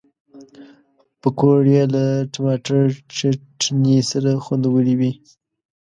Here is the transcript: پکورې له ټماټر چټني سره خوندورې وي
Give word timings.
پکورې 1.21 1.81
له 1.93 2.05
ټماټر 2.33 2.83
چټني 3.15 3.97
سره 4.11 4.31
خوندورې 4.43 4.93
وي 4.99 5.11